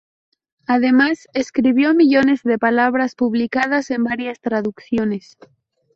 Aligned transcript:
Además, 0.65 1.27
escribió 1.35 1.93
millones 1.93 2.41
de 2.41 2.57
palabras 2.57 3.13
publicadas 3.13 3.91
en 3.91 4.03
varias 4.03 4.39
traducciones. 4.41 5.37